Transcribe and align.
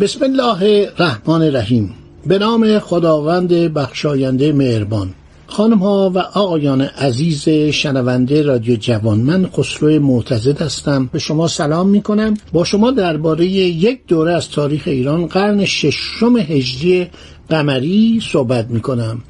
بسم 0.00 0.24
الله 0.24 0.88
الرحمن 0.98 1.42
الرحیم. 1.42 1.94
به 2.26 2.38
نام 2.38 2.78
خداوند 2.78 3.48
بخشاینده 3.52 4.52
مهربان. 4.52 5.14
خانم 5.46 5.78
ها 5.78 6.12
و 6.14 6.18
آقایان 6.18 6.80
عزیز 6.80 7.48
شنونده 7.48 8.42
رادیو 8.42 8.76
جوان 8.76 9.18
من 9.18 9.46
خسرو 9.46 10.00
معتزد 10.00 10.62
هستم. 10.62 11.10
به 11.12 11.18
شما 11.18 11.48
سلام 11.48 11.88
می 11.88 12.02
کنم 12.02 12.34
با 12.52 12.64
شما 12.64 12.90
درباره 12.90 13.46
یک 13.46 14.00
دوره 14.08 14.32
از 14.32 14.50
تاریخ 14.50 14.82
ایران 14.86 15.26
قرن 15.26 15.64
ششم 15.64 16.36
هجری 16.36 17.06
قمری 17.48 18.20
صحبت 18.32 18.70
می 18.70 18.80
کنم 18.80 19.22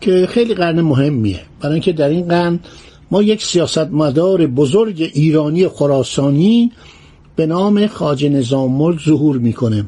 که 0.00 0.26
خیلی 0.30 0.54
قرن 0.54 0.80
مهمیه. 0.80 1.40
برای 1.60 1.72
اینکه 1.72 1.92
در 1.92 2.08
این 2.08 2.28
قرن 2.28 2.60
ما 3.10 3.22
یک 3.22 3.42
سیاستمدار 3.42 4.46
بزرگ 4.46 5.10
ایرانی 5.14 5.68
خراسانی 5.68 6.72
به 7.36 7.46
نام 7.46 7.86
خاج 7.86 8.26
نظام 8.26 8.98
ظهور 8.98 9.38
می‌کنه. 9.38 9.86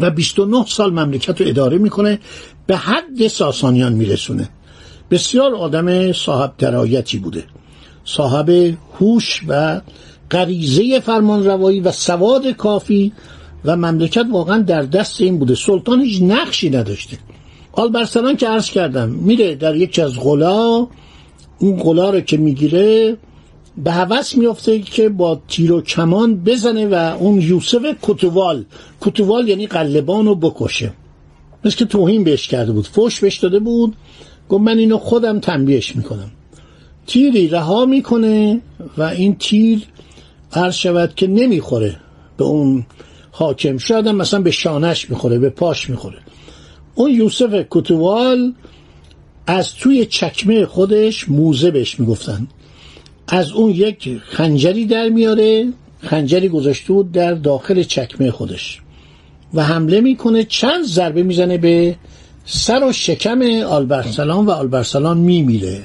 و 0.00 0.10
29 0.10 0.64
سال 0.68 0.92
مملکت 0.92 1.40
رو 1.40 1.48
اداره 1.48 1.78
می‌کنه 1.78 2.18
به 2.66 2.76
حد 2.76 3.26
ساسانیان 3.28 3.92
میرسونه. 3.92 4.48
بسیار 5.10 5.54
آدم 5.54 6.12
صاحب 6.12 6.54
درایتی 6.58 7.18
بوده. 7.18 7.44
صاحب 8.04 8.50
هوش 9.00 9.42
و 9.48 9.80
غریزه 10.30 11.00
فرمان 11.00 11.44
روایی 11.44 11.80
و 11.80 11.92
سواد 11.92 12.46
کافی 12.50 13.12
و 13.64 13.76
مملکت 13.76 14.26
واقعا 14.32 14.58
در 14.58 14.82
دست 14.82 15.20
این 15.20 15.38
بوده. 15.38 15.54
سلطان 15.54 16.00
هیچ 16.00 16.22
نقشی 16.22 16.70
نداشته. 16.70 17.18
آلبرسلان 17.72 18.36
که 18.36 18.48
عرض 18.48 18.70
کردم 18.70 19.08
میره 19.08 19.54
در 19.54 19.76
یکی 19.76 20.02
از 20.02 20.20
غلا 20.20 20.86
اون 21.58 21.76
غلا 21.76 22.10
رو 22.10 22.20
که 22.20 22.36
می‌گیره 22.36 23.16
به 23.76 23.92
هوس 23.92 24.36
میافته 24.36 24.80
که 24.80 25.08
با 25.08 25.42
تیر 25.48 25.72
و 25.72 25.80
کمان 25.80 26.36
بزنه 26.36 26.86
و 26.86 27.16
اون 27.18 27.40
یوسف 27.40 27.96
کتوال 28.02 28.64
کتوال 29.00 29.48
یعنی 29.48 29.66
قلبان 29.66 30.26
رو 30.26 30.34
بکشه. 30.34 30.92
مثل 31.64 31.76
که 31.76 31.84
توهین 31.84 32.24
بهش 32.24 32.48
کرده 32.48 32.72
بود 32.72 32.86
فوش 32.86 33.20
بهش 33.20 33.38
داده 33.38 33.58
بود 33.58 33.96
گفت 34.48 34.62
من 34.62 34.78
اینو 34.78 34.98
خودم 34.98 35.40
تنبیهش 35.40 35.96
می‌کنم. 35.96 36.30
تیری 37.06 37.48
رها 37.48 37.86
می‌کنه 37.86 38.60
و 38.98 39.02
این 39.02 39.36
تیر 39.36 39.82
عرض 40.52 40.74
شود 40.74 41.14
که 41.14 41.26
نمی‌خوره 41.26 41.96
به 42.36 42.44
اون 42.44 42.86
حاکم. 43.30 43.78
شاید 43.78 44.08
مثلا 44.08 44.40
به 44.40 44.50
شانش 44.50 45.10
می‌خوره 45.10 45.38
به 45.38 45.50
پاش 45.50 45.90
می‌خوره. 45.90 46.18
اون 46.94 47.10
یوسف 47.10 47.64
کتوال 47.70 48.52
از 49.46 49.74
توی 49.74 50.06
چکمه 50.06 50.66
خودش 50.66 51.28
موزه 51.28 51.70
بهش 51.70 52.00
می‌گفتن. 52.00 52.48
از 53.28 53.52
اون 53.52 53.70
یک 53.70 54.20
خنجری 54.24 54.86
در 54.86 55.08
میاره 55.08 55.66
خنجری 56.02 56.48
گذاشته 56.48 56.92
بود 56.92 57.12
در 57.12 57.34
داخل 57.34 57.82
چکمه 57.82 58.30
خودش 58.30 58.80
و 59.54 59.64
حمله 59.64 60.00
می‌کنه 60.00 60.44
چند 60.44 60.84
ضربه 60.84 61.22
می‌زنه 61.22 61.58
به 61.58 61.96
سر 62.44 62.84
و 62.84 62.92
شکم 62.92 63.42
آلبرسلان 63.66 64.46
و 64.46 64.50
آلبرسلان 64.50 65.18
میمیره. 65.18 65.80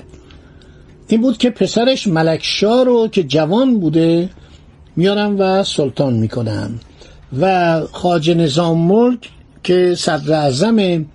این 1.08 1.22
بود 1.22 1.38
که 1.38 1.50
پسرش 1.50 2.08
ملکشا 2.08 2.84
رو 2.84 3.08
که 3.08 3.24
جوان 3.24 3.80
بوده 3.80 4.30
میارن 4.96 5.36
و 5.36 5.64
سلطان 5.64 6.14
می‌کنن 6.14 6.72
و 7.40 7.82
خاج 7.92 8.30
نظام 8.30 8.78
ملک 8.78 9.30
که 9.64 9.96
صدر 9.98 10.34
اعظم 10.34 11.06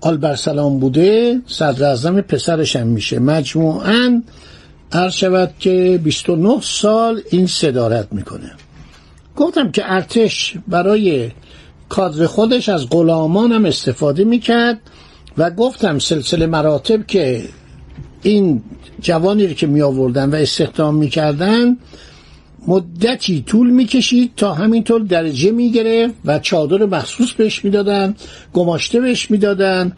آلبرسلان 0.00 0.78
بوده 0.78 1.40
صدر 1.46 1.84
اعظم 1.84 2.20
پسرش 2.20 2.76
هم 2.76 2.86
میشه. 2.86 3.18
مجموعاً 3.18 4.22
عرض 4.92 5.12
شود 5.12 5.54
که 5.58 6.00
29 6.04 6.60
سال 6.60 7.22
این 7.30 7.46
صدارت 7.46 8.12
می‌کنه. 8.12 8.52
گفتم 9.36 9.70
که 9.70 9.92
ارتش 9.92 10.54
برای 10.68 11.30
کادر 11.88 12.26
خودش 12.26 12.68
از 12.68 12.88
غلامان 12.88 13.52
هم 13.52 13.64
استفاده 13.64 14.24
می‌کرد 14.24 14.80
و 15.38 15.50
گفتم 15.50 15.98
سلسله 15.98 16.46
مراتب 16.46 17.06
که 17.06 17.44
این 18.22 18.62
جوانی 19.00 19.46
رو 19.46 19.54
که 19.54 19.66
می 19.66 19.82
آوردن 19.82 20.30
و 20.30 20.34
استخدام 20.34 20.94
می‌کردن 20.94 21.76
مدتی 22.66 23.42
طول 23.42 23.70
می‌کشید 23.70 24.32
تا 24.36 24.54
همینطور 24.54 25.00
درجه 25.00 25.50
می‌گرفت 25.50 26.14
و 26.24 26.38
چادر 26.38 26.84
مخصوص 26.84 27.32
بهش 27.32 27.64
می‌دادن 27.64 28.14
گماشته 28.52 29.00
بهش 29.00 29.30
می‌دادن 29.30 29.92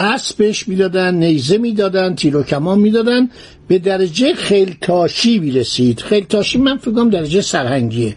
اسبش 0.00 0.68
می‌دادن 0.68 1.14
نیزه 1.14 1.58
می‌دادن 1.58 2.14
تیر 2.14 2.36
و 2.36 2.42
کمان 2.42 2.78
می‌دادن. 2.78 3.30
به 3.68 3.78
درجه 3.78 4.34
خیلتاشی 4.34 5.38
می‌رسید. 5.38 6.00
خیلتاشی 6.00 6.58
من 6.58 6.76
فکر 6.76 7.04
درجه 7.04 7.40
سرهنگیه. 7.40 8.16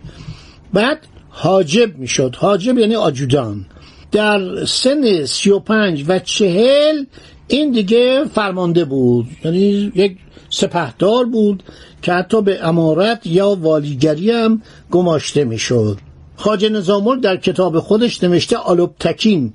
بعد 0.73 1.07
حاجب 1.29 1.97
می‌شد. 1.97 2.35
حاجب 2.39 2.77
یعنی 2.77 2.95
آجودان. 2.95 3.65
در 4.11 4.65
سن 4.65 5.25
سی 5.25 5.49
و 5.49 5.59
پنج 5.59 6.05
و 6.07 6.19
چهل 6.19 7.05
این 7.47 7.71
دیگه 7.71 8.23
فرمانده 8.35 8.85
بود. 8.85 9.25
یعنی 9.45 9.91
یک 9.95 10.17
سپهدار 10.49 11.25
بود 11.25 11.63
که 12.01 12.13
حتی 12.13 12.41
به 12.41 12.67
امارت 12.67 13.27
یا 13.27 13.49
والیگری 13.49 14.31
هم 14.31 14.61
گماشته 14.91 15.43
می‌شد. 15.43 15.97
خاج 16.43 16.65
نظامل 16.65 17.19
در 17.19 17.37
کتاب 17.37 17.79
خودش 17.79 18.23
نوشته 18.23 18.57
آلوبتکین 18.57 19.53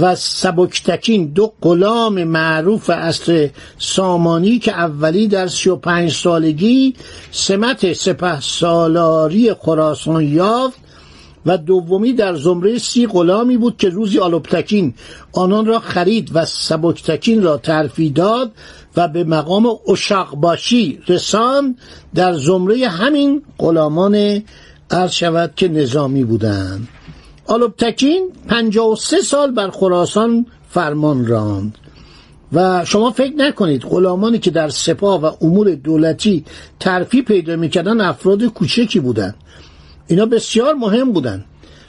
و 0.00 0.14
سبکتکین 0.14 1.26
دو 1.26 1.52
غلام 1.62 2.24
معروف 2.24 2.90
اصر 2.90 3.50
سامانی 3.78 4.58
که 4.58 4.72
اولی 4.72 5.28
در 5.28 5.46
سی 5.46 5.70
و 5.70 5.76
پنج 5.76 6.12
سالگی 6.12 6.94
سمت 7.30 7.92
سپه 7.92 8.40
سالاری 8.40 9.54
خراسان 9.54 10.24
یافت 10.24 10.78
و 11.46 11.58
دومی 11.58 12.12
در 12.12 12.34
زمره 12.34 12.78
سی 12.78 13.06
غلامی 13.06 13.56
بود 13.56 13.76
که 13.76 13.88
روزی 13.88 14.18
آلوبتکین 14.18 14.94
آنان 15.32 15.66
را 15.66 15.78
خرید 15.78 16.30
و 16.34 16.44
سبکتکین 16.44 17.42
را 17.42 17.56
ترفی 17.56 18.10
داد 18.10 18.52
و 18.96 19.08
به 19.08 19.24
مقام 19.24 19.66
اشاقباشی 19.88 20.98
رسان 21.08 21.76
در 22.14 22.32
زمره 22.32 22.88
همین 22.88 23.42
غلامان 23.58 24.42
عرض 24.90 25.12
شود 25.12 25.52
که 25.56 25.68
نظامی 25.68 26.24
بودند. 26.24 26.88
آلوبتکین 27.46 28.30
53 28.48 29.20
سال 29.20 29.50
بر 29.50 29.70
خراسان 29.70 30.46
فرمان 30.68 31.26
راند. 31.26 31.78
و 32.52 32.84
شما 32.84 33.10
فکر 33.10 33.34
نکنید 33.36 33.82
غلامانی 33.82 34.38
که 34.38 34.50
در 34.50 34.68
سپاه 34.68 35.22
و 35.22 35.30
امور 35.40 35.74
دولتی 35.74 36.44
ترفی 36.80 37.22
پیدا 37.22 37.56
می‌کردن 37.56 38.00
افراد 38.00 38.44
کوچکی 38.44 39.00
بودند. 39.00 39.34
اینا 40.06 40.26
بسیار 40.26 40.74
مهم 40.74 41.12
بودند. 41.12 41.44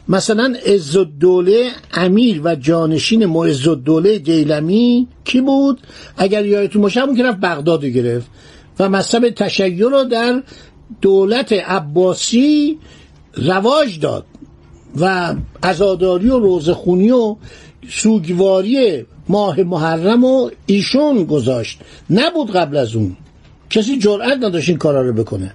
مثلا 0.07 0.53
عزالدوله 0.66 1.69
امیر 1.94 2.41
و 2.44 2.56
جانشین 2.56 3.25
معز 3.25 3.68
الدوله 3.68 4.19
دیلمی 4.19 5.07
کی 5.23 5.41
بود؟ 5.41 5.79
اگر 6.18 6.45
یادتون 6.45 6.81
باشه 6.81 7.01
همون 7.01 7.16
که 7.16 7.23
رفت 7.23 7.39
بغداد 7.39 7.85
گرفت. 7.85 8.28
و 8.79 8.89
مذهب 8.89 9.29
تشیع 9.29 9.89
رو 9.89 10.03
در 10.03 10.44
دولت 11.01 11.53
عباسی 11.53 12.77
رواج 13.33 13.99
داد 13.99 14.25
و 14.99 15.35
ازاداری 15.63 16.29
و 16.29 16.39
روزخونی 16.39 17.11
و 17.11 17.35
سوگواری 17.89 19.05
ماه 19.29 19.63
محرم 19.63 20.23
و 20.23 20.49
ایشون 20.65 21.23
گذاشت. 21.23 21.79
نبود 22.09 22.51
قبل 22.51 22.77
از 22.77 22.95
اون. 22.95 23.17
کسی 23.69 23.97
جرأت 23.97 24.38
نداشت 24.38 24.69
این 24.69 24.77
کارا 24.77 25.01
رو 25.01 25.13
بکنه. 25.13 25.53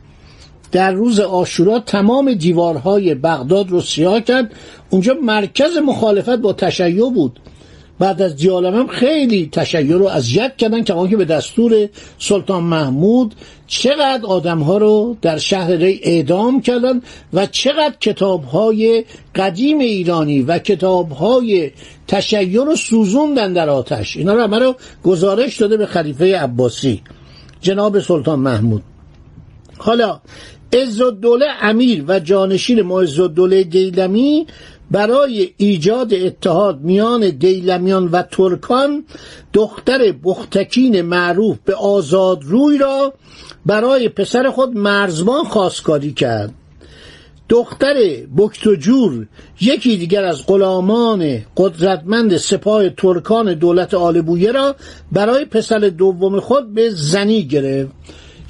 در 0.73 0.93
روز 0.93 1.21
آشورا 1.21 1.79
تمام 1.79 2.35
دیوارهای 2.35 3.15
بغداد 3.15 3.71
رو 3.71 3.81
سیاه 3.81 4.21
کرد. 4.21 4.53
اونجا 4.91 5.15
مرکز 5.23 5.77
مخالفت 5.87 6.37
با 6.37 6.53
تشیع 6.53 7.11
بود. 7.11 7.41
بعد 7.99 8.23
از 8.23 8.37
دیالم 8.37 8.87
خیلی 8.87 9.49
تشیع 9.53 9.97
رو 9.97 10.07
اذیت 10.07 10.57
کردن 10.57 10.85
که 10.85 10.95
که 11.11 11.17
به 11.17 11.25
دستور 11.25 11.89
سلطان 12.19 12.63
محمود 12.63 13.35
چقدر 13.67 14.27
آدم 14.27 14.59
ها 14.59 14.79
رو 14.79 15.17
در 15.23 15.39
شهر 15.39 15.71
ری 15.71 16.01
اعدام 16.03 16.61
کردن 16.61 17.03
و 17.33 17.47
چقدر 17.47 17.95
کتاب 18.01 18.45
های 18.45 19.05
قدیم 19.35 19.79
ایرانی 19.79 20.43
و 20.43 20.59
کتاب 20.59 21.11
های 21.11 21.71
تشیع 22.09 22.65
رو 22.65 22.77
سوزوندن 22.77 23.53
در 23.53 23.69
آتش. 23.69 24.17
اینا 24.17 24.35
رو 24.35 24.43
همه 24.43 24.59
رو 24.59 24.77
گزارش 25.05 25.57
داده 25.57 25.77
به 25.77 25.87
خلیفه 25.87 26.39
عباسی 26.39 27.03
جناب 27.61 28.01
سلطان 28.01 28.39
محمود. 28.39 28.83
حالا 29.79 30.21
عزالدوله 30.73 31.47
امیر 31.61 32.05
و 32.09 32.21
جانشین 32.21 32.83
معزالدوله 32.83 33.65
دیلمی 33.65 34.47
برای 34.91 35.55
ایجاد 35.57 36.15
اتحاد 36.15 36.81
میان 36.81 37.31
دیلمیان 37.31 38.09
و 38.09 38.23
ترکان 38.23 39.05
دختر 39.53 40.13
بختکین 40.25 41.03
معروف 41.03 41.57
به 41.65 41.75
آزاد 41.75 42.41
روی 42.45 42.79
را 42.79 43.13
برای 43.67 44.09
پسر 44.09 44.51
خود 44.51 44.77
مرزبان 44.77 45.45
خواستگاری 45.45 46.13
کرد. 46.13 46.55
دختر 47.49 47.95
بکتجور 48.37 49.27
یکی 49.61 49.97
دیگر 49.97 50.25
از 50.25 50.47
غلامان 50.47 51.39
قدرتمند 51.57 52.37
سپاه 52.37 52.89
ترکان 52.89 53.55
دولت 53.55 53.95
آلبویه 53.95 54.53
را 54.53 54.77
برای 55.13 55.45
پسر 55.45 55.79
دوم 55.79 56.41
خود 56.41 56.75
به 56.75 56.91
زنی 56.91 57.43
گرفت. 57.43 57.93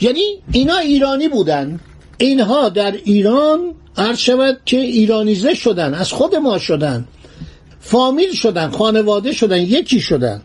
یعنی 0.01 0.43
اینا 0.53 0.77
ایرانی 0.77 1.29
بودن. 1.29 1.81
اینها 2.19 2.69
در 2.69 2.93
ایران 2.93 3.75
عرض 3.97 4.19
شود 4.19 4.61
که 4.65 4.77
ایرانیزه 4.77 5.55
شدن 5.55 5.95
از 5.95 6.13
خود 6.13 6.35
ما 6.35 6.59
شدن 6.59 7.09
فامیل 7.81 8.33
شدن 8.33 8.71
خانواده 8.71 9.33
شدن 9.33 9.61
یکی 9.61 10.01
شدن. 10.01 10.43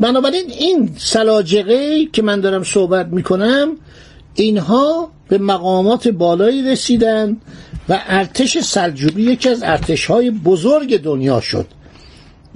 بنابراین 0.00 0.50
این 0.50 0.90
سلاجقه 0.98 2.04
که 2.12 2.22
من 2.22 2.40
دارم 2.40 2.62
صحبت 2.62 3.06
می‌کنم 3.06 3.76
اینها 4.34 5.10
به 5.28 5.38
مقامات 5.38 6.08
بالایی 6.08 6.62
رسیدن 6.62 7.36
و 7.88 8.00
ارتش 8.06 8.58
سلجوقی 8.58 9.22
یکی 9.22 9.48
از 9.48 9.62
ارتش 9.62 10.06
های 10.06 10.30
بزرگ 10.30 11.02
دنیا 11.02 11.40
شد. 11.40 11.66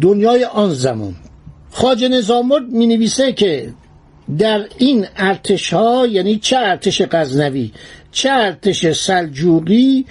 دنیای 0.01 0.45
آن 0.45 0.75
زمان. 0.75 1.15
خاج 1.71 2.05
نظامرد 2.05 2.69
می 2.69 2.87
نویسه 2.87 3.33
که 3.33 3.73
در 4.39 4.67
این 4.79 5.07
ارتش 5.17 5.73
ها 5.73 6.07
یعنی 6.07 6.37
چه 6.37 6.57
ارتش 6.57 7.03
غزنوی؟ 7.03 7.73
چه 8.13 8.31
ارتش 8.31 8.93
سلجوقی 8.93 10.07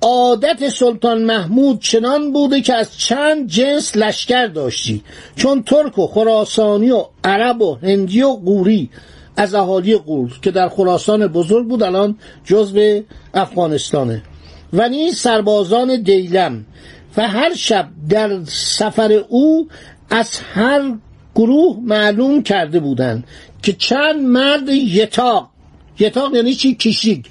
عادت 0.00 0.68
سلطان 0.68 1.22
محمود 1.22 1.80
چنان 1.80 2.32
بوده 2.32 2.60
که 2.60 2.74
از 2.74 2.98
چند 2.98 3.48
جنس 3.48 3.96
لشکر 3.96 4.46
داشتی. 4.46 5.02
چون 5.36 5.62
ترک 5.62 5.98
و 5.98 6.06
خراسانی 6.06 6.90
و 6.90 7.04
عرب 7.24 7.62
و 7.62 7.74
هندی 7.74 8.22
و 8.22 8.28
قوری 8.28 8.90
از 9.36 9.54
اهالی 9.54 9.96
قول 9.96 10.32
که 10.42 10.50
در 10.50 10.68
خراسان 10.68 11.26
بزرگ 11.26 11.68
بود 11.68 11.82
الان 11.82 12.18
جزو 12.44 13.00
افغانستانه. 13.34 14.22
و 14.72 14.88
نیز 14.88 15.16
سربازان 15.16 16.02
دیلم. 16.02 16.66
و 17.16 17.28
هر 17.28 17.54
شب 17.54 17.88
در 18.08 18.44
سفر 18.44 19.12
او 19.28 19.68
از 20.10 20.38
هر 20.54 20.94
گروه 21.34 21.78
معلوم 21.82 22.42
کرده 22.42 22.80
بودند 22.80 23.24
که 23.62 23.72
چند 23.72 24.20
مرد 24.22 24.68
یتاق 24.68 25.50
یتاق 25.98 26.34
یعنی 26.34 26.54
چی؟ 26.54 26.74
کشیک. 26.74 27.26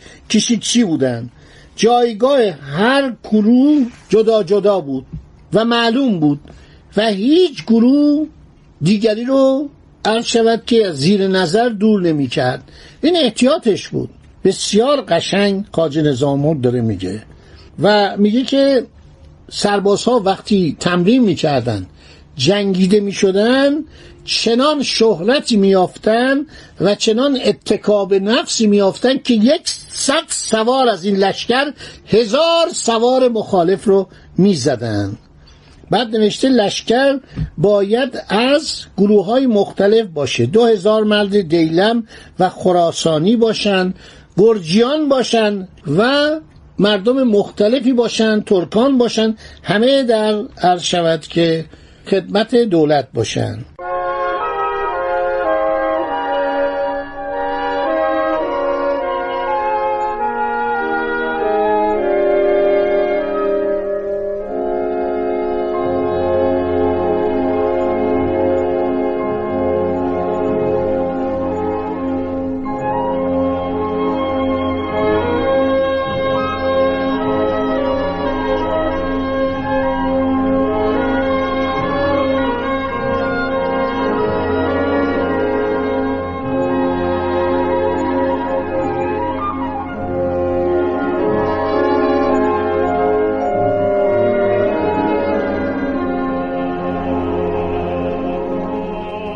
چی 0.62 0.84
بودن؟ 0.84 1.30
جایگاه 1.76 2.42
هر 2.50 3.14
گروه 3.32 3.86
جدا 4.10 4.44
جدا 4.44 4.80
بود 4.80 5.06
و 5.54 5.66
معلوم 5.66 6.20
بود 6.20 6.40
و 6.98 7.08
هیچ 7.08 7.66
گروه 7.66 8.28
دیگری 8.82 9.26
رو 9.26 9.70
عرض 10.06 10.26
شود 10.26 10.64
که 10.66 10.92
زیر 10.92 11.28
نظر 11.28 11.70
دور 11.70 12.02
نمی 12.02 12.28
کرد 12.28 12.72
این 13.02 13.18
احتیاطش 13.18 13.88
بود. 13.88 14.10
بسیار 14.44 15.02
قشنگ 15.02 15.66
قاج 15.72 16.00
نظامور 16.00 16.58
داره 16.58 16.82
میگه. 16.82 17.24
و 17.82 18.18
میگه 18.18 18.44
که 18.44 18.86
سربازها 19.52 20.20
وقتی 20.20 20.78
تمرین 20.80 21.24
می‌کردن 21.24 21.86
جنگیده 22.36 23.00
می‌شدن 23.00 23.72
چنان 24.26 24.84
شهرتی 24.84 25.58
میافتن 25.58 26.46
و 26.82 26.96
چنان 26.96 27.40
اتکاب 27.46 28.14
نفسی 28.14 28.68
میافتن 28.68 29.18
که 29.18 29.34
یک 29.34 29.62
صد 29.90 30.24
سوار 30.28 30.90
از 30.90 31.06
این 31.06 31.16
لشکر 31.16 31.72
هزار 32.08 32.70
سوار 32.74 33.28
مخالف 33.28 33.84
رو 33.84 34.08
می‌زدن. 34.38 35.18
بعد 35.92 36.16
نوشته 36.16 36.50
لشکر 36.50 37.20
باید 37.58 38.24
از 38.30 38.82
گروه 38.98 39.26
های 39.26 39.46
مختلف 39.48 40.08
باشه. 40.08 40.46
دو 40.46 40.66
هزار 40.66 41.04
مرد 41.04 41.42
دیلم 41.42 42.08
و 42.40 42.50
خراسانی 42.50 43.36
باشند 43.36 43.96
گرجیان 44.38 45.10
باشند 45.10 45.68
و 45.98 46.30
مردم 46.80 47.24
مختلفی 47.24 47.94
باشند 47.94 48.46
ترکان 48.46 48.98
باشند 48.98 49.38
همه 49.64 50.04
در 50.04 50.42
عرض 50.62 50.82
شود 50.82 51.22
که 51.22 51.66
خدمت 52.08 52.56
دولت 52.56 53.08
باشند 53.14 53.66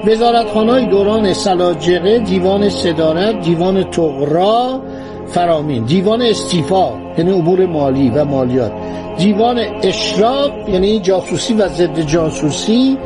وزارتخانه 0.10 0.86
دوران 0.86 1.34
سلاجقه 1.34 2.20
دیوان 2.20 2.70
صدارت 2.70 3.42
دیوان 3.42 3.84
تغرا 3.84 4.82
فرامین 5.28 5.86
دیوان 5.86 6.22
استیفا 6.22 6.92
یعنی 7.18 7.32
امور 7.32 7.66
مالی 7.66 8.10
و 8.10 8.26
مالیات 8.26 8.72
دیوان 9.18 9.60
اشراق 9.84 10.70
یعنی 10.70 11.00
جاسوسی 11.00 11.54
و 11.54 11.68
ضد 11.68 12.00
جاسوسی 12.00 12.98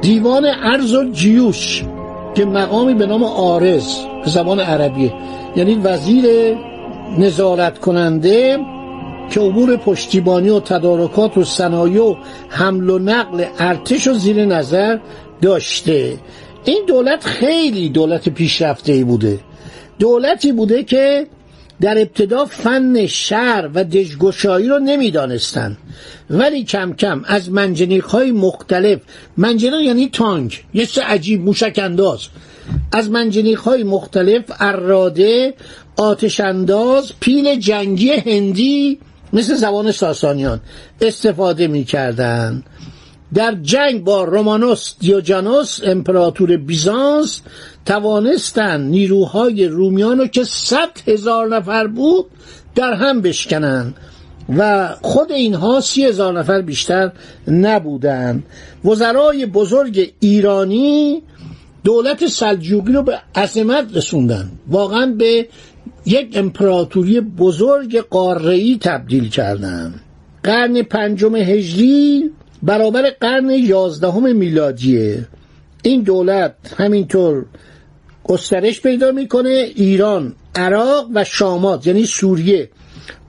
دیوان 0.00 0.46
ارز 0.62 0.94
و 0.94 1.10
جیوش 1.10 1.84
که 2.34 2.44
مقامی 2.44 2.94
به 2.94 3.06
نام 3.06 3.22
آرز 3.24 3.96
به 4.24 4.30
زبان 4.30 4.60
عربیه 4.60 5.12
یعنی 5.56 5.74
وزیر 5.74 6.56
نظارت 7.18 7.78
کننده 7.78 8.58
که 9.30 9.40
امور 9.40 9.76
پشتیبانی 9.76 10.48
و 10.48 10.60
تدارکات 10.60 11.38
و 11.38 11.44
صنایع 11.44 12.02
و 12.02 12.14
حمل 12.48 12.90
و 12.90 12.98
نقل 12.98 13.44
ارتش 13.58 14.06
و 14.06 14.14
زیر 14.14 14.44
نظر 14.44 14.98
داشته. 15.42 16.16
این 16.64 16.84
دولت 16.88 17.24
خیلی 17.24 17.88
دولت 17.88 18.28
پیشرفته 18.28 18.92
ای 18.92 19.04
بوده. 19.04 19.40
دولتی 19.98 20.52
بوده 20.52 20.84
که 20.84 21.26
در 21.80 21.98
ابتدا 21.98 22.44
فن 22.44 23.06
شهر 23.06 23.68
و 23.74 23.84
دژگشایی 23.84 24.68
رو 24.68 24.78
نمی‌دانستند 24.78 25.76
ولی 26.30 26.64
کم 26.64 26.92
کم 26.92 27.22
از 27.26 27.50
منجنیق 27.50 28.04
های 28.04 28.30
مختلف 28.30 29.00
منجنیق 29.36 29.80
یعنی 29.80 30.08
تانک 30.08 30.64
یه 30.74 30.86
چه 30.86 31.02
عجیب 31.02 31.44
موشک 31.44 31.80
انداز. 31.82 32.20
از 32.92 33.10
منجنیق 33.10 33.60
های 33.60 33.82
مختلف 33.82 34.44
اراده 34.60 35.54
آتش 35.96 36.40
انداز 36.40 37.12
پیل 37.20 37.60
جنگی 37.60 38.12
هندی 38.12 38.98
مثل 39.36 39.54
زبان 39.54 39.92
ساسانیان 39.92 40.60
استفاده 41.00 41.66
می‌کردند 41.66 42.64
در 43.34 43.54
جنگ 43.62 44.04
با 44.04 44.24
رومانوس 44.24 44.94
دیوجانوس 44.98 45.80
امپراتور 45.84 46.56
بیزانس 46.56 47.42
توانستند 47.86 48.90
نیروهای 48.90 49.68
رومیان 49.68 50.18
رو 50.18 50.26
که 50.26 50.44
صد 50.44 50.90
هزار 51.06 51.56
نفر 51.56 51.86
بود 51.86 52.26
در 52.74 52.94
هم 52.94 53.20
بشکنند 53.20 53.94
و 54.56 54.94
خود 55.02 55.32
اینها 55.32 55.80
سی 55.80 56.04
هزار 56.04 56.38
نفر 56.38 56.62
بیشتر 56.62 57.12
نبودند 57.48 58.44
وزرای 58.84 59.46
بزرگ 59.46 60.12
ایرانی 60.20 61.22
دولت 61.84 62.26
سلجوقی 62.26 62.92
رو 62.92 63.02
به 63.02 63.18
عظمت 63.34 63.96
رسوندن. 63.96 64.50
واقعا 64.68 65.06
به 65.06 65.48
یک 66.06 66.36
امپراتوری 66.36 67.20
بزرگ 67.20 67.96
قاره‌ای 67.96 68.78
تبدیل 68.80 69.28
کردند. 69.28 70.00
قرن 70.42 70.82
پنجم 70.82 71.36
هجری 71.36 72.30
برابر 72.62 73.10
قرن 73.20 73.50
یازدهم 73.50 74.36
میلادیه. 74.36 75.28
این 75.82 76.02
دولت 76.02 76.54
همینطور 76.76 77.44
گسترش 78.24 78.80
پیدا 78.80 79.12
می‌کنه 79.12 79.48
ایران 79.74 80.32
عراق 80.54 81.06
و 81.14 81.24
شامات 81.24 81.86
یعنی 81.86 82.06
سوریه. 82.06 82.70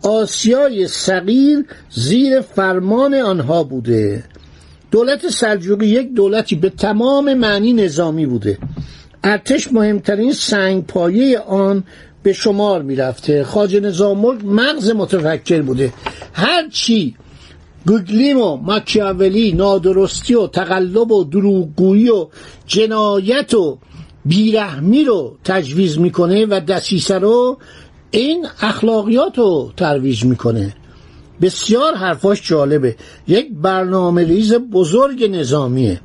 آسیای 0.01 0.87
صغیر 0.87 1.65
زیر 1.89 2.41
فرمان 2.41 3.13
آنها 3.13 3.63
بوده. 3.63 4.23
دولت 4.91 5.29
سلجوقی 5.29 5.85
یک 5.85 6.13
دولتی 6.13 6.55
به 6.55 6.69
تمام 6.69 7.33
معنی 7.33 7.73
نظامی 7.73 8.25
بوده. 8.25 8.57
ارتش 9.23 9.71
مهمترین 9.71 10.33
سنگ 10.33 10.85
پایه 10.85 11.39
آن 11.39 11.83
به 12.23 12.33
شمار 12.33 12.81
می‌رفته. 12.81 13.43
خاج 13.43 13.75
نظام 13.75 14.37
مغز 14.45 14.91
متفکر 14.91 15.61
بوده. 15.61 15.93
هر 16.33 16.69
چی 16.69 17.15
گوگلیم 17.87 18.41
و 18.41 18.55
ماکیاولی 18.55 19.51
نادرستی 19.51 20.35
و 20.35 20.47
تقلب 20.47 21.11
و 21.11 21.23
دروغگویی 21.23 22.09
و 22.09 22.27
جنایت 22.65 23.53
و 23.53 23.77
بیرحمی 24.25 25.03
رو 25.03 25.37
تجویز 25.43 25.99
می‌کنه 25.99 26.45
و 26.45 26.59
دسیسه 26.59 27.19
رو 27.19 27.57
این 28.11 28.47
اخلاقیات 28.61 29.37
رو 29.37 29.71
ترویج 29.77 30.25
می‌کنه. 30.25 30.75
بسیار 31.41 31.95
حرفاش 31.95 32.47
جالبه. 32.49 32.95
یک 33.27 33.47
برنامه 33.51 34.23
ریز 34.23 34.53
بزرگ 34.53 35.23
نظامیه. 35.23 36.01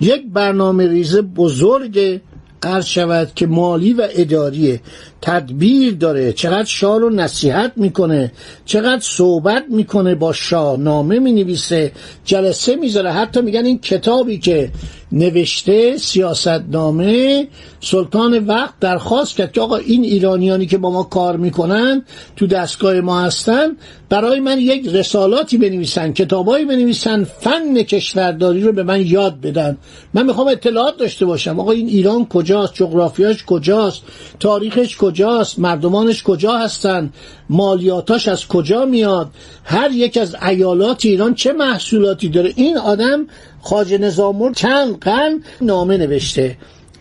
یک 0.00 0.22
برنامه 0.32 0.86
ریز 0.86 1.16
بزرگ 1.16 2.20
عرض 2.62 2.86
شود 2.86 3.32
که 3.34 3.46
مالی 3.46 3.92
و 3.92 4.08
اداریه 4.10 4.80
تدبیر 5.22 5.94
داره. 5.94 6.32
چقدر 6.32 6.64
شاه 6.64 6.98
رو 6.98 7.10
نصیحت 7.10 7.72
می‌کنه 7.76 8.32
چقدر 8.64 9.00
صحبت 9.02 9.64
می‌کنه 9.68 10.14
با 10.14 10.32
شاه 10.32 10.76
نامه 10.76 11.18
می‌نویسه. 11.18 11.92
جلسه 12.24 12.76
می‌ذاره. 12.76 13.12
حتی 13.12 13.40
میگن 13.40 13.64
این 13.64 13.78
کتابی 13.78 14.38
که 14.38 14.70
نوشته 15.12 15.96
سیاست 15.96 16.48
نامه 16.48 17.48
سلطان 17.80 18.38
وقت 18.38 18.74
درخواست 18.80 19.36
کرد 19.36 19.52
که 19.52 19.60
آقا 19.60 19.76
این 19.76 20.04
ایرانیانی 20.04 20.66
که 20.66 20.78
با 20.78 20.90
ما 20.90 21.02
کار 21.02 21.36
می‌کنن 21.36 22.02
تو 22.36 22.46
دستگاه 22.46 23.00
ما 23.00 23.20
هستن 23.20 23.76
برای 24.08 24.40
من 24.40 24.58
یک 24.58 24.88
رسالاتی 24.88 25.58
بنویسن 25.58 26.12
کتابایی 26.12 26.64
بنویسن 26.64 27.24
فن 27.24 27.82
کشورداری 27.82 28.62
رو 28.62 28.72
به 28.72 28.82
من 28.82 29.06
یاد 29.06 29.40
بدن. 29.40 29.76
من 30.14 30.26
می‌خوام 30.26 30.48
اطلاعات 30.48 30.96
داشته 30.96 31.26
باشم. 31.26 31.60
آقا 31.60 31.72
این 31.72 31.88
ایران 31.88 32.26
کجاست؟ 32.26 32.74
جغرافیاش 32.74 33.44
کجاست؟ 33.44 34.02
تاریخش 34.40 34.96
کجاست؟ 34.96 35.58
مردمانش 35.58 36.22
کجا 36.22 36.58
هستن؟ 36.58 37.12
مالیاتاش 37.50 38.28
از 38.28 38.48
کجا 38.48 38.84
میاد؟ 38.84 39.30
هر 39.64 39.90
یک 39.92 40.16
از 40.16 40.36
ایالات 40.48 41.04
ایران 41.06 41.34
چه 41.34 41.52
محصولاتی 41.52 42.28
داره؟ 42.28 42.52
این 42.56 42.78
آدم 42.78 43.26
خاج 43.60 43.94
نظامور 43.94 44.52
چند 44.52 44.98
قرن 44.98 45.42
نامه 45.60 45.96
نوشته. 45.96 46.56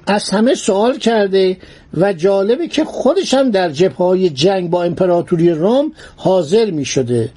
از 0.08 0.30
همه 0.30 0.56
سوال 0.56 0.98
کرده 0.98 1.58
و 1.98 2.14
جالبه 2.14 2.68
که 2.68 2.86
خودش 2.86 3.34
هم 3.34 3.52
در 3.52 3.70
جبهه 3.70 4.30
جنگ 4.30 4.70
با 4.70 4.84
امپراتوری 4.84 5.50
روم 5.50 5.92
حاضر 6.16 6.72
می 6.72 6.86
شده 6.86 7.30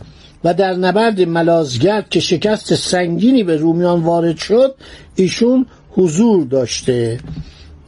و 0.44 0.54
در 0.54 0.74
نبرد 0.74 1.20
ملازگرد 1.20 2.08
که 2.08 2.20
شکست 2.20 2.74
سنگینی 2.74 3.44
به 3.44 3.56
رومیان 3.56 4.02
وارد 4.02 4.36
شد 4.36 4.74
ایشون 5.14 5.66
حضور 5.90 6.44
داشته. 6.44 7.18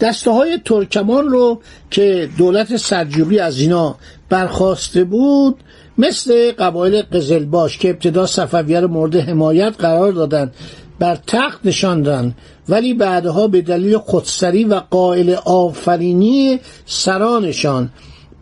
دسته 0.00 0.30
های 0.30 0.58
ترکمان 0.64 1.28
رو 1.28 1.60
که 1.90 2.28
دولت 2.38 2.76
سلجوقی 2.76 3.38
از 3.38 3.58
اینا 3.58 3.96
برخواسته 4.28 5.04
بود 5.04 5.56
مثل 5.98 6.52
قبایل 6.52 7.02
قزلباش 7.02 7.78
که 7.78 7.90
ابتدا 7.90 8.26
صفویه 8.26 8.80
رو 8.80 8.88
مورد 8.88 9.16
حمایت 9.16 9.74
قرار 9.78 10.12
دادن. 10.12 10.52
بر 10.98 11.18
تخت 11.26 11.60
نشاندن 11.64 12.34
ولی 12.68 12.94
بعدها 12.94 13.48
به 13.48 13.60
دلیل 13.60 13.98
خودسری 13.98 14.64
و 14.64 14.74
قائل 14.74 15.36
آفرینی 15.44 16.60
سرانشان 16.86 17.90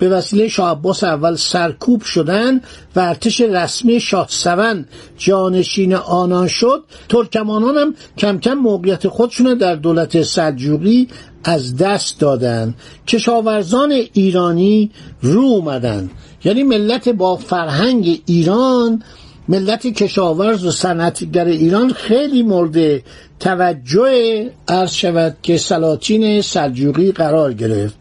به 0.03 0.09
وسیله 0.09 0.49
شاه 0.49 0.71
عباس 0.71 1.05
اول 1.05 1.37
سرکوب 1.37 2.03
شدن 2.03 2.61
و 2.97 3.01
ارتش 3.01 3.41
رسمی 3.41 4.01
شاه 4.01 4.27
سون 4.29 4.87
جانشین 5.19 5.95
آنان 5.95 6.49
شد. 6.49 6.85
ترکمانان 7.09 7.77
هم 7.77 7.95
کم 8.19 8.39
کم 8.39 8.55
موقعیت 8.55 9.09
خودشون 9.09 9.55
در 9.55 9.75
دولت 9.75 10.23
سلجوقی 10.23 11.09
از 11.45 11.77
دست 11.77 12.21
دادن 12.21 12.75
کشاورزان 13.07 13.93
ایرانی 14.13 14.91
رو 15.23 15.43
اومدن 15.43 16.11
یعنی 16.45 16.63
ملت 16.63 17.09
با 17.09 17.37
فرهنگ 17.37 18.23
ایران 18.27 19.03
ملت 19.49 19.87
کشاورز 19.87 20.65
و 20.65 20.71
صنعتگر 20.71 21.45
ایران 21.45 21.93
خیلی 21.93 22.43
مورد 22.43 23.03
توجه 23.41 24.51
عرض 24.69 24.93
شود 24.93 25.37
که 25.43 25.57
سلاطین 25.57 26.43
سلجوقی 26.43 27.13
قرار 27.13 27.53
گرفت. 27.53 27.95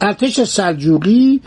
ارتش 0.00 0.40
سلجوقی 0.40 1.40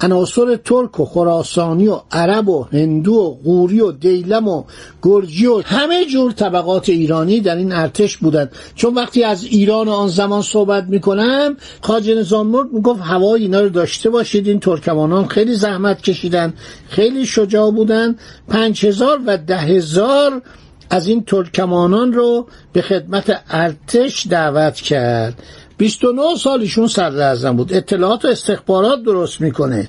عناصر 0.00 0.56
ترک 0.56 1.00
و 1.00 1.04
خراسانی 1.04 1.88
و 1.88 2.00
عرب 2.12 2.48
و 2.48 2.66
هندو 2.72 3.12
و 3.14 3.30
غوری 3.30 3.80
و 3.80 3.92
دیلم 3.92 4.48
و 4.48 4.64
گرجی 5.02 5.46
و 5.46 5.62
همه 5.64 6.04
جور 6.04 6.32
طبقات 6.32 6.88
ایرانی 6.88 7.40
در 7.40 7.56
این 7.56 7.72
ارتش 7.72 8.16
بودند. 8.16 8.52
چون 8.74 8.94
وقتی 8.94 9.24
از 9.24 9.44
ایران 9.44 9.88
آن 9.88 10.08
زمان 10.08 10.42
صحبت 10.42 10.84
می‌کنم 10.84 11.56
خاج 11.80 12.10
نظام 12.10 12.46
مرد 12.46 12.72
می‌گفت 12.72 13.00
هوای 13.02 13.42
اینا 13.42 13.60
رو 13.60 13.68
داشته 13.68 14.10
باشید 14.10 14.48
این 14.48 14.60
ترکمانان 14.60 15.26
خیلی 15.26 15.54
زحمت 15.54 16.02
کشیدن 16.02 16.54
خیلی 16.88 17.26
شجاع 17.26 17.70
بودن. 17.70 18.16
پنج 18.48 18.86
هزار 18.86 19.20
و 19.26 19.36
ده 19.36 19.58
هزار 19.58 20.42
از 20.90 21.08
این 21.08 21.24
ترکمانان 21.24 22.12
رو 22.12 22.46
به 22.72 22.82
خدمت 22.82 23.40
ارتش 23.50 24.26
دعوت 24.30 24.74
کرد. 24.74 25.42
29 25.78 26.36
سالشون 26.36 26.86
صدر 26.86 27.52
بود. 27.52 27.72
اطلاعات 27.72 28.24
و 28.24 28.28
استخبارات 28.28 29.02
درست 29.02 29.40
می‌کنه. 29.40 29.88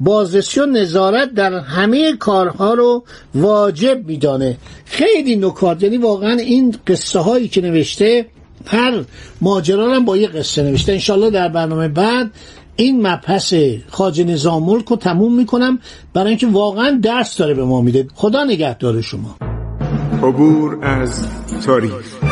بازرسی 0.00 0.60
و 0.60 0.66
نظارت 0.66 1.34
در 1.34 1.58
همه 1.58 2.16
کارها 2.16 2.74
رو 2.74 3.04
واجب 3.34 4.06
میدانه. 4.06 4.56
خیلی 4.84 5.36
نکات. 5.36 5.82
یعنی 5.82 5.98
واقعا 5.98 6.32
این 6.32 6.76
قصه 6.86 7.18
هایی 7.18 7.48
که 7.48 7.60
نوشته 7.60 8.26
هر 8.66 9.04
ماجرا 9.40 9.94
هم 9.94 10.04
با 10.04 10.16
یه 10.16 10.28
قصه 10.28 10.62
نوشته. 10.62 10.92
انشالله 10.92 11.30
در 11.30 11.48
برنامه 11.48 11.88
بعد 11.88 12.30
این 12.76 13.06
مبحث 13.06 13.54
خاج 13.90 14.20
نظام 14.20 14.62
ملک 14.62 14.84
رو 14.84 14.96
تموم 14.96 15.36
می‌کنم. 15.36 15.78
برای 16.14 16.28
اینکه 16.28 16.46
واقعا 16.46 16.98
درس 17.02 17.36
داره 17.36 17.54
به 17.54 17.64
ما 17.64 17.80
میده. 17.80 18.06
خدا 18.14 18.44
نگهدار 18.44 19.00
شما. 19.00 19.36
عبور 20.22 20.78
از 20.84 21.26
تاریخ. 21.66 22.31